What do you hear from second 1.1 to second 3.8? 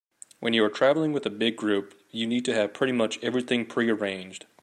with a big group, you need to have pretty much everything